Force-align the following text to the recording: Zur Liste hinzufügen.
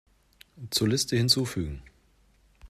Zur 0.71 0.87
Liste 0.87 1.15
hinzufügen. 1.15 1.83